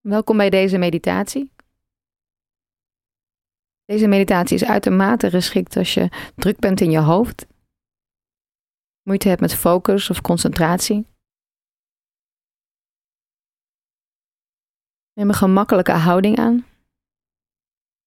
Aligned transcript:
Welkom 0.00 0.36
bij 0.36 0.50
deze 0.50 0.78
meditatie. 0.78 1.52
Deze 3.84 4.06
meditatie 4.06 4.54
is 4.54 4.64
uitermate 4.64 5.30
geschikt 5.30 5.76
als 5.76 5.94
je 5.94 6.32
druk 6.36 6.58
bent 6.58 6.80
in 6.80 6.90
je 6.90 6.98
hoofd, 6.98 7.46
moeite 9.02 9.28
hebt 9.28 9.40
met 9.40 9.54
focus 9.54 10.10
of 10.10 10.20
concentratie. 10.20 11.06
Neem 15.12 15.28
een 15.28 15.34
gemakkelijke 15.34 15.92
houding 15.92 16.38
aan. 16.38 16.66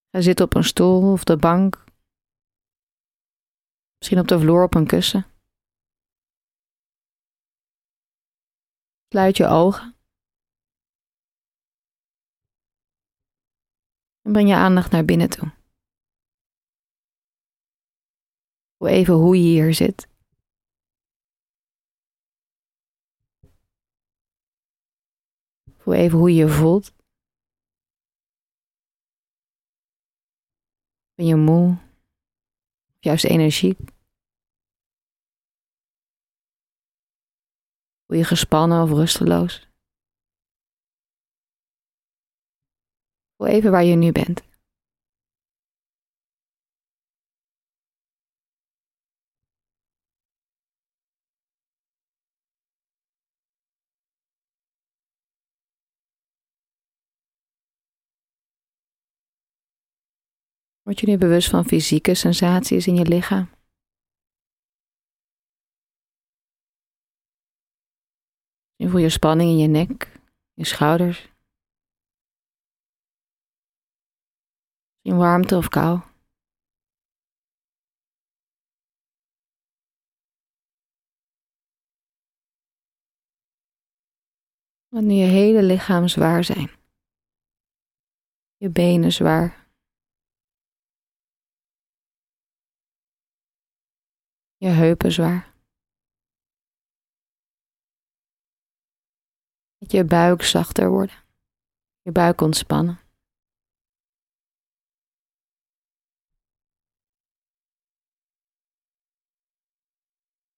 Ga 0.10 0.22
zitten 0.22 0.46
op 0.46 0.56
een 0.56 0.64
stoel 0.64 1.12
of 1.12 1.24
de 1.24 1.38
bank. 1.38 1.84
Misschien 3.98 4.20
op 4.20 4.28
de 4.28 4.40
vloer 4.40 4.64
op 4.64 4.76
een 4.76 4.88
kussen. 4.88 5.26
Sluit 9.08 9.38
je 9.38 9.48
ogen. 9.48 9.93
En 14.26 14.32
breng 14.32 14.48
je 14.48 14.56
aandacht 14.56 14.92
naar 14.92 15.06
binnen 15.06 15.30
toe. 15.30 15.52
Voel 18.78 18.88
even 18.88 19.14
hoe 19.14 19.36
je 19.36 19.42
hier 19.42 19.74
zit. 19.74 20.08
Voel 25.78 25.94
even 25.94 26.18
hoe 26.18 26.30
je 26.30 26.36
je 26.36 26.50
voelt. 26.50 26.94
Ben 31.16 31.26
je 31.26 31.36
moe? 31.36 31.78
Of 32.90 32.98
juist 33.00 33.26
energiek? 33.26 33.80
Voel 38.06 38.18
je 38.18 38.24
gespannen 38.24 38.84
of 38.84 38.90
rusteloos? 38.90 39.73
Even 43.38 43.72
waar 43.72 43.84
je 43.84 43.96
nu 43.96 44.12
bent. 44.12 44.44
Word 60.84 61.00
je 61.00 61.08
nu 61.08 61.18
bewust 61.18 61.50
van 61.50 61.66
fysieke 61.66 62.14
sensaties 62.14 62.88
in 62.88 62.96
je 62.96 63.06
lichaam? 63.06 63.50
Voel 68.78 69.02
je 69.02 69.10
spanning 69.10 69.50
in 69.50 69.58
je 69.58 69.68
nek, 69.68 70.20
je 70.54 70.66
schouders. 70.66 71.33
In 75.10 75.18
warmte 75.18 75.56
of 75.56 75.70
kou. 75.70 76.00
Laat 84.94 85.04
nu 85.04 85.14
je 85.14 85.26
hele 85.26 85.64
lichaam 85.64 86.08
zwaar 86.08 86.44
zijn. 86.44 86.70
Je 88.56 88.70
benen 88.70 89.12
zwaar. 89.12 89.70
Je 94.56 94.68
heupen 94.68 95.12
zwaar. 95.12 95.54
Je 99.78 100.06
buik 100.06 100.42
zachter 100.42 100.90
worden. 100.90 101.16
Je 102.02 102.12
buik 102.12 102.42
ontspannen. 102.42 103.03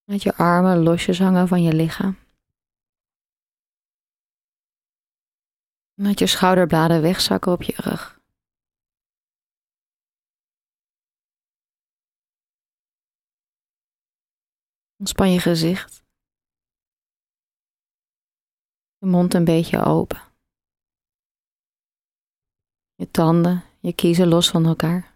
Laat 0.08 0.24
je 0.24 0.36
armen 0.36 0.84
losjes 0.84 1.20
hangen 1.20 1.48
van 1.48 1.62
je 1.64 1.74
lichaam. 1.74 2.18
Laat 5.94 6.20
je 6.20 6.28
schouderbladen 6.28 7.02
wegzakken 7.02 7.52
op 7.52 7.62
je 7.64 7.74
rug. 7.76 8.20
Ontspan 15.00 15.32
je 15.32 15.40
gezicht. 15.40 16.04
Je 18.98 19.06
mond 19.06 19.34
een 19.34 19.46
beetje 19.46 19.84
open. 19.86 20.22
Je 22.96 23.12
tanden, 23.12 23.64
je 23.80 23.94
kiezen 23.94 24.28
los 24.28 24.50
van 24.50 24.66
elkaar. 24.66 25.15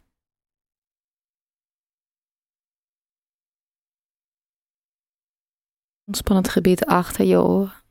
Ontspan 6.09 6.35
het 6.35 6.49
gebied 6.49 6.85
achter 6.85 7.25
je 7.25 7.37
oren. 7.37 7.83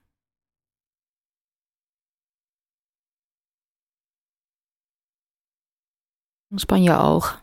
Ontspan 6.51 6.83
je 6.83 6.93
ogen. 6.93 7.39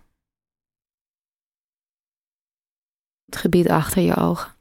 Het 3.25 3.36
gebied 3.36 3.69
achter 3.69 4.02
je 4.02 4.16
ogen. 4.16 4.56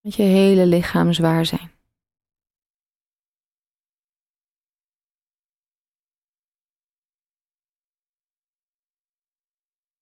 Met 0.00 0.14
je 0.14 0.22
hele 0.22 0.66
lichaam 0.66 1.12
zwaar 1.12 1.46
zijn. 1.46 1.73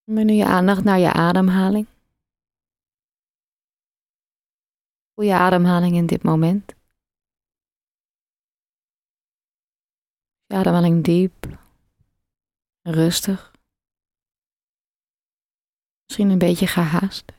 Breng 0.04 0.26
nu 0.26 0.32
je 0.32 0.44
aandacht 0.44 0.84
naar 0.84 0.98
je 0.98 1.12
ademhaling. 1.12 1.86
Voel 5.14 5.24
je 5.24 5.34
ademhaling 5.34 5.94
in 5.96 6.06
dit 6.06 6.22
moment. 6.22 6.74
Je 10.46 10.54
ademhaling 10.54 11.04
diep, 11.04 11.46
rustig. 12.82 13.52
Misschien 16.04 16.30
een 16.30 16.38
beetje 16.38 16.66
gehaast. 16.66 17.32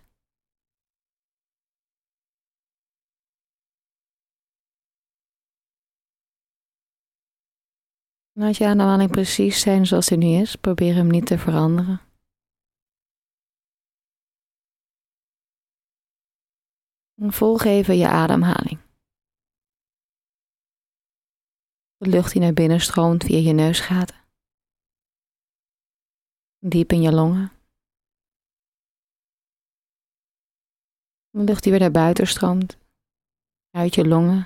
Laat 8.32 8.58
je 8.58 8.66
ademhaling 8.66 9.12
precies 9.12 9.62
zijn 9.62 9.86
zoals 9.86 10.08
die 10.08 10.18
nu 10.18 10.42
is. 10.42 10.56
Probeer 10.56 10.96
hem 10.96 11.08
niet 11.08 11.26
te 11.26 11.38
veranderen. 11.38 12.03
Volg 17.32 17.64
even 17.64 17.98
je 17.98 18.08
ademhaling. 18.08 18.80
De 21.98 22.10
lucht 22.10 22.32
die 22.32 22.42
naar 22.42 22.54
binnen 22.54 22.82
stroomt 22.82 23.24
via 23.24 23.38
je 23.38 23.54
neusgaten. 23.54 24.16
Diep 26.60 26.92
in 26.92 27.02
je 27.02 27.12
longen. 27.12 27.52
De 31.30 31.44
lucht 31.44 31.64
die 31.64 31.72
weer 31.72 31.82
naar 31.82 31.92
buiten 31.92 32.28
stroomt. 32.28 32.78
Uit 33.70 33.96
je 33.96 34.08
longen. 34.08 34.46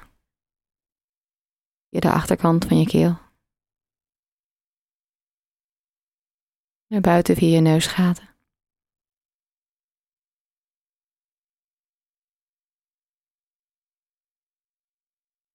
Via 1.89 1.99
de 1.99 2.11
achterkant 2.11 2.65
van 2.65 2.77
je 2.79 2.85
keel. 2.85 3.17
Naar 6.87 7.01
buiten 7.01 7.35
via 7.35 7.55
je 7.55 7.61
neusgaten. 7.61 8.26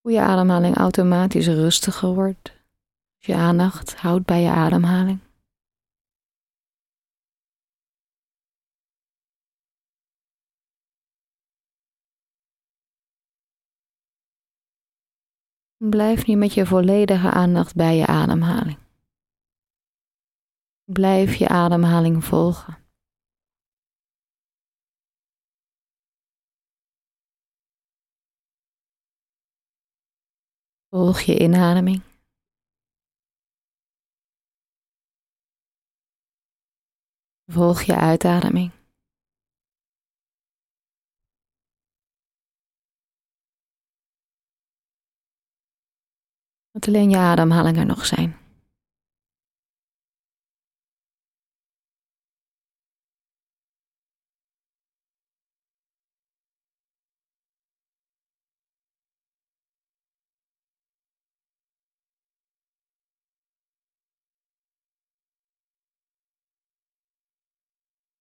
Hoe 0.02 0.12
je 0.12 0.20
ademhaling 0.20 0.76
automatisch 0.76 1.46
rustiger 1.46 2.14
wordt. 2.14 2.48
Als 3.16 3.26
je 3.26 3.34
aandacht 3.34 3.96
houdt 3.96 4.24
bij 4.24 4.42
je 4.42 4.50
ademhaling. 4.50 5.20
Blijf 15.76 16.26
nu 16.26 16.34
met 16.34 16.54
je 16.54 16.66
volledige 16.66 17.30
aandacht 17.30 17.74
bij 17.74 17.96
je 17.96 18.06
ademhaling. 18.06 18.78
Blijf 20.84 21.34
je 21.34 21.48
ademhaling 21.48 22.24
volgen. 22.24 22.81
Volg 30.94 31.20
je 31.20 31.38
inademing. 31.38 32.02
Volg 37.46 37.82
je 37.82 37.96
uitademing. 37.96 38.70
Dat 46.70 46.86
alleen 46.86 47.10
je 47.10 47.16
ademhalingen 47.16 47.86
nog 47.86 48.06
zijn. 48.06 48.41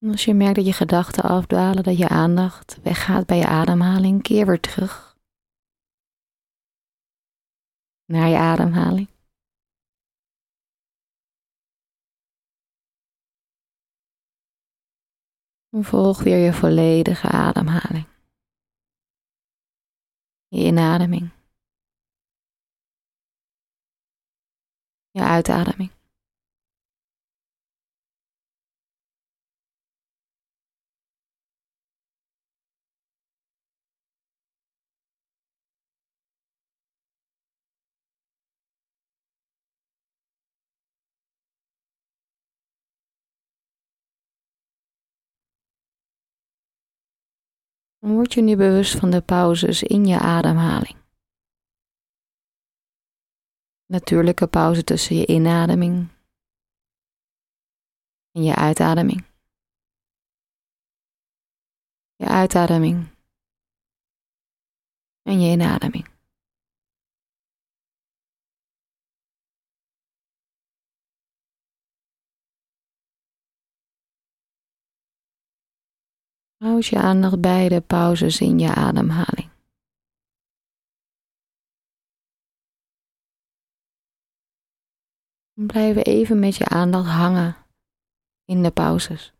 Als 0.10 0.26
je 0.26 0.34
merkt 0.34 0.56
dat 0.56 0.66
je 0.66 0.74
gedachten 0.74 1.24
afdwalen, 1.24 1.84
dat 1.84 1.98
je 1.98 2.08
aandacht 2.08 2.80
weggaat 2.84 3.26
bij 3.26 3.38
je 3.38 3.48
ademhaling, 3.48 4.22
keer 4.22 4.46
weer 4.46 4.60
terug 4.60 5.18
naar 8.06 8.28
je 8.28 8.38
ademhaling. 8.38 9.10
Volg 15.70 16.24
weer 16.24 16.38
je 16.38 16.54
volledige 16.54 17.28
ademhaling. 17.28 18.08
Je 20.48 20.66
inademing. 20.66 21.30
Je 25.12 25.22
uitademing. 25.22 26.01
Word 48.02 48.34
je 48.34 48.42
nu 48.42 48.56
bewust 48.56 49.00
van 49.00 49.10
de 49.12 49.22
pauzes 49.22 49.84
in 49.84 50.06
je 50.06 50.20
ademhaling. 50.20 50.98
Natuurlijke 53.86 54.48
pauze 54.48 54.84
tussen 54.84 55.16
je 55.16 55.26
inademing 55.26 56.08
en 58.32 58.44
je 58.44 58.56
uitademing. 58.56 59.26
Je 62.16 62.28
uitademing 62.28 63.08
en 65.22 65.42
je 65.42 65.52
inademing. 65.52 66.11
Houd 76.62 76.86
je 76.86 77.00
aandacht 77.00 77.42
bij 77.42 77.70
de 77.70 77.82
pauzes 77.82 78.40
in 78.40 78.60
je 78.60 78.74
ademhaling. 78.74 79.50
Blijf 85.54 85.96
even 85.96 86.40
met 86.40 86.56
je 86.56 86.66
aandacht 86.66 87.10
hangen 87.10 87.56
in 88.46 88.64
de 88.64 88.72
pauzes. 88.72 89.34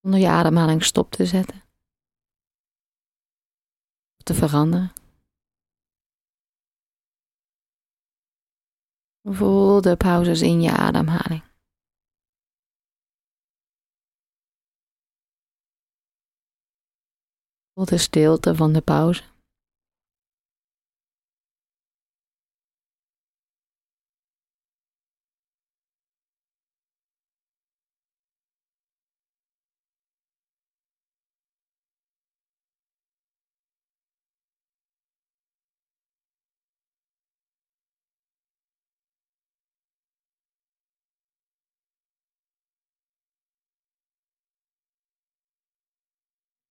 Zonder 0.00 0.20
je 0.20 0.28
ademhaling 0.28 0.84
stop 0.84 1.10
te 1.10 1.26
zetten. 1.26 1.62
Of 4.16 4.22
te 4.22 4.34
veranderen. 4.34 4.92
Voel 9.22 9.80
de 9.80 9.96
pauzes 9.96 10.40
in 10.40 10.60
je 10.60 10.70
ademhaling. 10.70 11.54
De 17.84 17.98
stilte 17.98 18.54
van 18.54 18.72
de 18.72 18.80
pauze. 18.80 19.22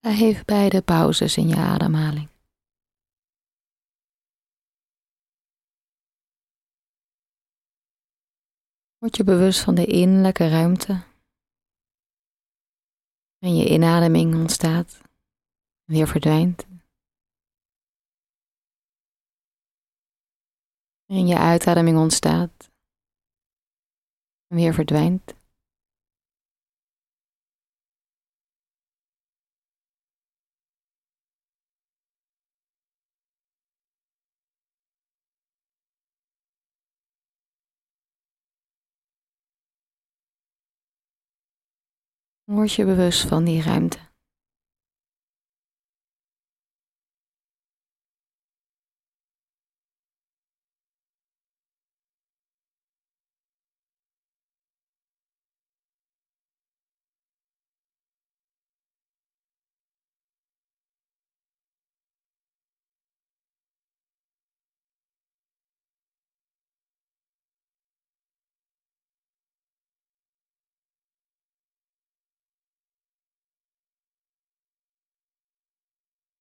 Even 0.06 0.46
bij 0.46 0.70
de 0.70 0.82
pauzes 0.82 1.38
in 1.38 1.48
je 1.48 1.56
ademhaling. 1.56 2.30
Word 8.98 9.18
je 9.18 9.24
bewust 9.24 9.64
van 9.64 9.76
de 9.76 9.86
innerlijke 9.86 10.48
ruimte. 10.48 11.04
En 13.38 13.56
je 13.56 13.70
inademing 13.70 14.36
ontstaat, 14.36 15.02
weer 15.84 16.08
verdwijnt. 16.08 16.66
En 21.06 21.28
je 21.28 21.38
uitademing 21.38 21.98
ontstaat, 21.98 22.72
en 24.48 24.56
weer 24.56 24.74
verdwijnt. 24.74 25.35
Word 42.48 42.74
je 42.74 42.86
bewust 42.86 43.28
van 43.28 43.44
die 43.44 43.62
ruimte. 43.62 43.98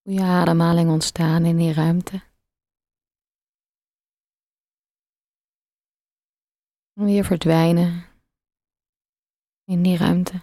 Hoe 0.05 0.15
je 0.15 0.23
ademhaling 0.23 0.91
ontstaan 0.91 1.45
in 1.45 1.57
die 1.57 1.73
ruimte. 1.73 2.23
En 6.93 7.05
weer 7.05 7.25
verdwijnen 7.25 8.07
in 9.65 9.83
die 9.83 9.97
ruimte. 9.97 10.41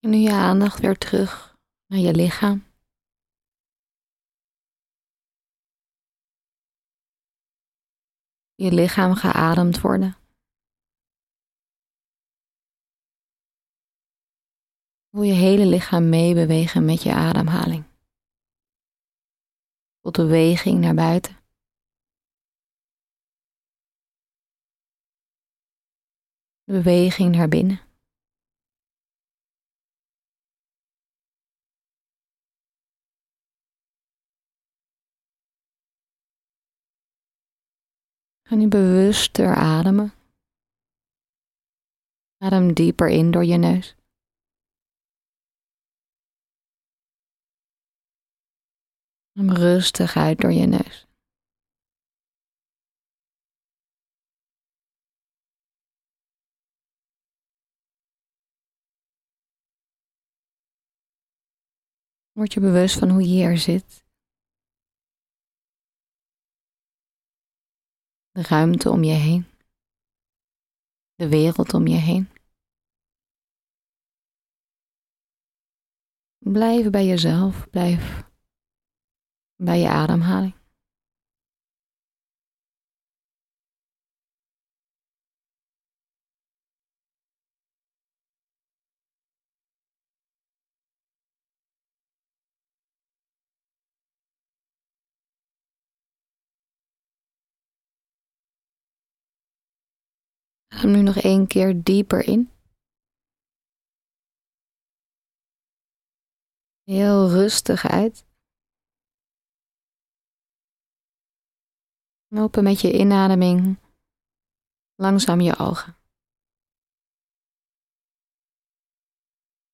En 0.00 0.10
nu 0.10 0.16
je 0.16 0.32
aandacht 0.32 0.80
weer 0.80 0.98
terug 0.98 1.56
naar 1.86 1.98
je 1.98 2.14
lichaam. 2.14 2.68
Je 8.54 8.72
lichaam 8.72 9.14
geademd 9.14 9.80
worden. 9.80 10.16
Voel 15.10 15.22
je 15.22 15.32
hele 15.32 15.66
lichaam 15.66 16.08
meebewegen 16.08 16.84
met 16.84 17.02
je 17.02 17.12
ademhaling. 17.12 17.84
Tot 20.00 20.14
de 20.14 20.22
beweging 20.22 20.80
naar 20.80 20.94
buiten. 20.94 21.34
De 26.62 26.72
beweging 26.72 27.36
naar 27.36 27.48
binnen. 27.48 27.89
Ga 38.50 38.56
nu 38.56 38.68
bewuster 38.68 39.54
ademen. 39.54 40.10
Adem 42.44 42.74
dieper 42.74 43.08
in 43.08 43.30
door 43.30 43.44
je 43.44 43.56
neus. 43.56 43.94
Adem 49.32 49.50
rustig 49.56 50.16
uit 50.16 50.40
door 50.40 50.52
je 50.52 50.66
neus. 50.66 51.06
Word 62.32 62.52
je 62.52 62.60
bewust 62.60 62.98
van 62.98 63.10
hoe 63.10 63.22
je 63.22 63.28
hier 63.28 63.58
zit. 63.58 64.09
De 68.32 68.42
ruimte 68.42 68.90
om 68.90 69.04
je 69.04 69.12
heen. 69.12 69.46
De 71.14 71.28
wereld 71.28 71.74
om 71.74 71.86
je 71.86 71.96
heen. 71.96 72.28
Blijf 76.38 76.90
bij 76.90 77.06
jezelf, 77.06 77.70
blijf 77.70 78.24
bij 79.56 79.78
je 79.78 79.88
ademhaling. 79.88 80.59
Adem 100.70 100.90
nu 100.90 101.02
nog 101.02 101.16
één 101.16 101.46
keer 101.46 101.82
dieper 101.82 102.24
in. 102.24 102.50
Heel 106.82 107.28
rustig 107.28 107.86
uit. 107.86 108.26
En 112.28 112.38
open 112.38 112.62
met 112.62 112.80
je 112.80 112.98
inademing 112.98 113.78
langzaam 114.94 115.40
je 115.40 115.56
ogen. 115.56 115.96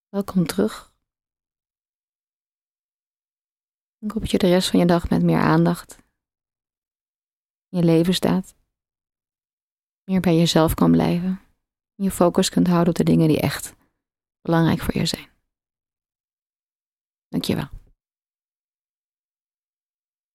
Welkom 0.08 0.46
terug. 0.46 0.94
Ik 3.98 4.10
hoop 4.10 4.24
je 4.24 4.38
de 4.38 4.48
rest 4.48 4.70
van 4.70 4.80
je 4.80 4.86
dag 4.86 5.10
met 5.10 5.22
meer 5.22 5.40
aandacht 5.40 5.98
in 7.68 7.78
je 7.78 7.84
leven 7.84 8.14
staat. 8.14 8.65
Meer 10.06 10.20
bij 10.20 10.36
jezelf 10.36 10.74
kan 10.74 10.90
blijven. 10.90 11.40
Je 11.94 12.10
focus 12.10 12.48
kunt 12.48 12.66
houden 12.66 12.88
op 12.88 12.94
de 12.94 13.04
dingen 13.04 13.28
die 13.28 13.40
echt 13.40 13.74
belangrijk 14.40 14.80
voor 14.80 14.96
je 14.96 15.06
zijn. 15.06 15.28
Dankjewel. 17.28 17.68